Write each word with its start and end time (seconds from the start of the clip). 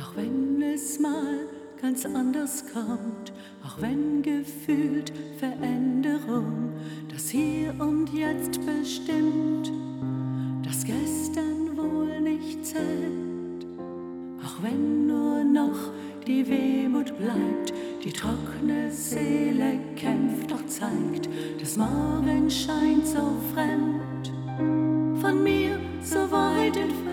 Auch 0.00 0.16
wenn 0.16 0.62
es 0.62 0.98
mal 0.98 1.46
ganz 1.80 2.04
anders 2.04 2.64
kommt, 2.72 3.32
auch 3.64 3.80
wenn 3.80 4.22
gefühlt 4.22 5.12
Veränderung 5.38 6.72
das 7.08 7.30
Hier 7.30 7.74
und 7.78 8.12
Jetzt 8.12 8.60
bestimmt, 8.66 9.70
das 10.64 10.84
gestern 10.84 11.76
wohl 11.76 12.20
nicht 12.20 12.64
zählt, 12.66 13.66
auch 14.44 14.62
wenn 14.62 15.06
nur 15.06 15.44
noch 15.44 15.92
die 16.26 16.48
Wehmut 16.48 17.16
bleibt, 17.18 17.72
die 18.04 18.12
trockene 18.12 18.90
Seele 18.90 19.78
kämpft, 19.96 20.50
doch 20.50 20.64
zeigt, 20.66 21.28
das 21.60 21.76
Morgen 21.76 22.50
scheint 22.50 23.06
so 23.06 23.36
fremd, 23.52 24.32
von 25.20 25.42
mir 25.42 25.78
so 26.02 26.30
weit 26.30 26.76
entfernt. 26.76 27.07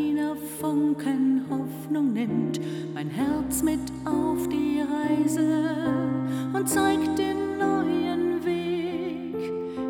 Kleiner 0.00 0.34
Funken 0.60 1.44
Hoffnung 1.50 2.12
nimmt 2.12 2.60
mein 2.94 3.10
Herz 3.10 3.62
mit 3.62 3.80
auf 4.04 4.48
die 4.48 4.80
Reise 4.80 5.66
und 6.52 6.68
zeigt 6.68 7.18
den 7.18 7.58
neuen 7.58 8.44
Weg. 8.44 9.34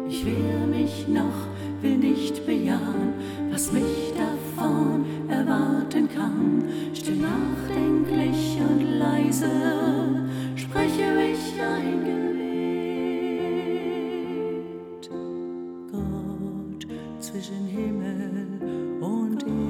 Ich 0.09 0.25
wehr 0.27 0.67
mich 0.67 1.07
noch, 1.09 1.49
will 1.81 1.99
nicht 1.99 2.45
bejahen, 2.47 3.15
was 3.51 3.73
mich 3.73 4.13
davon 4.17 5.05
erwarten 5.29 6.09
kann. 6.09 6.65
Still 6.95 7.17
nachdenklich 7.17 8.59
und 8.61 8.99
leise 8.99 9.51
spreche 10.57 11.33
ich 11.33 11.61
ein 11.63 12.05
Gebet. 12.05 12.31
Gott 15.93 16.87
zwischen 17.21 17.67
Himmel 17.67 18.61
und 19.01 19.43
Erde. 19.43 19.70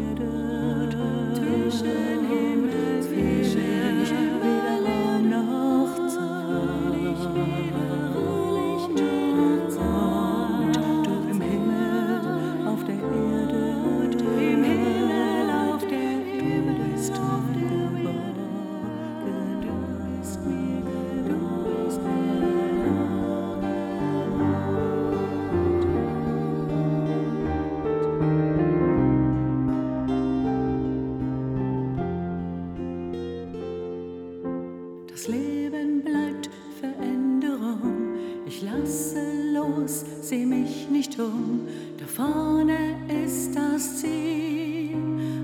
Ich 38.61 38.67
lasse 38.67 39.23
los, 39.55 40.05
seh 40.21 40.45
mich 40.45 40.87
nicht 40.91 41.19
um. 41.19 41.67
Da 41.97 42.05
vorne 42.05 42.77
ist 43.25 43.57
das 43.57 43.97
Ziel, 44.03 44.95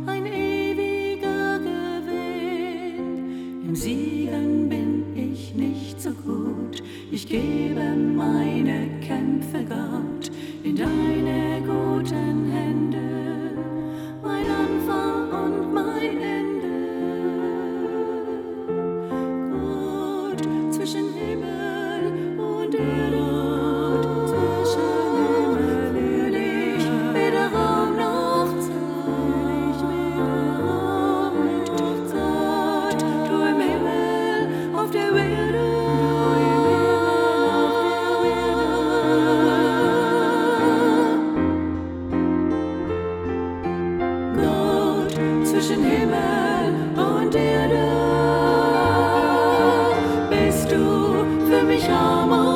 ein 0.04 0.26
ewiger 0.26 1.58
Gewinn. 1.58 2.82
Im 3.68 3.74
Siegen 3.74 4.68
bin 4.68 5.16
ich 5.16 5.54
nicht 5.54 5.98
so 5.98 6.10
gut. 6.10 6.82
Ich 7.10 7.26
gebe 7.26 7.96
meine 7.96 9.00
Kämpfe 9.00 9.64
Gott 9.66 9.85
zwischen 45.66 45.82
Himmel 45.82 46.74
und 46.96 47.34
Erde 47.34 47.88
bist 50.30 50.70
du 50.70 51.24
für 51.48 51.64
mich 51.64 51.88
armer. 51.88 52.55